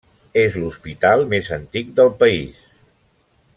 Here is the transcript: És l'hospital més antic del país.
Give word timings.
És 0.43 0.55
l'hospital 0.61 1.27
més 1.35 1.51
antic 1.59 1.93
del 2.01 2.11
país. 2.25 2.65